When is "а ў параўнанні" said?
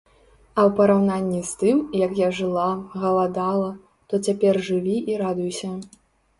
0.59-1.41